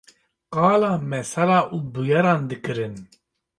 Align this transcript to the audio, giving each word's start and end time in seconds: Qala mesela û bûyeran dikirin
Qala 0.53 0.89
mesela 1.11 1.59
û 1.75 1.77
bûyeran 1.93 2.41
dikirin 2.51 2.95